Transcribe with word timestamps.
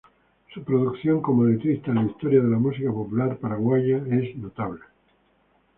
Su 0.51 0.63
producción 0.63 1.21
como 1.21 1.45
letrista 1.45 1.91
en 1.91 1.97
la 1.97 2.03
historia 2.05 2.41
de 2.41 2.49
la 2.49 2.57
música 2.57 2.89
popular 2.89 3.37
paraguaya 3.37 3.97
es 3.97 4.35
notable. 4.35 4.81